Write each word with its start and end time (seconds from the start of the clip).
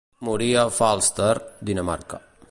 Morí 0.27 0.47
a 0.61 0.63
Falster, 0.77 1.35
Dinamarca. 1.69 2.21